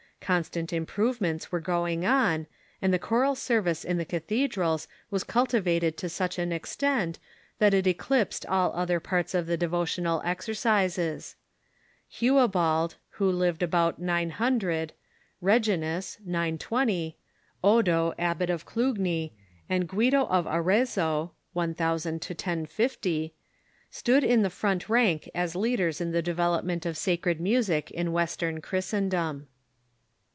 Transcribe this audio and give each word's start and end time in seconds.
Constant 0.23 0.71
improve 0.71 1.19
ments 1.19 1.51
were 1.51 1.59
going 1.59 2.05
on, 2.05 2.47
and 2.81 2.93
the 2.93 2.99
choral 2.99 3.35
service 3.35 3.83
in 3.83 3.97
the 3.97 4.05
cathedrals 4.05 4.87
was 5.09 5.25
cultivated 5.25 5.97
to 5.97 6.07
such 6.07 6.39
an 6.39 6.53
extent 6.53 7.19
that 7.57 7.73
it 7.73 7.85
eclipsed 7.87 8.45
all 8.45 8.71
other 8.73 8.99
parts 9.01 9.33
of 9.33 9.45
the 9.45 9.57
devotional 9.57 10.21
exercises. 10.23 11.35
Hucbald, 12.09 12.95
who 13.09 13.29
lived 13.29 13.61
about 13.61 13.99
900, 13.99 14.93
Reginus 15.43 16.17
(920), 16.23 17.17
Odo, 17.61 18.13
Abbot 18.17 18.51
of 18.51 18.65
Clugny, 18.65 19.31
and 19.67 19.89
Guido 19.89 20.27
of 20.27 20.45
Arez 20.45 20.93
zo 20.93 21.31
(1000 21.53 22.23
1050), 22.23 23.33
stood 23.89 24.23
in 24.23 24.43
the 24.43 24.49
front 24.49 24.87
rank 24.87 25.29
as 25.35 25.57
leaders 25.57 25.99
in 25.99 26.11
the 26.11 26.23
devel 26.23 26.57
opment 26.63 26.85
of 26.85 26.95
sacred 26.95 27.41
music 27.41 27.89
in 27.91 28.13
Western 28.13 28.61
Christendom. 28.61 29.47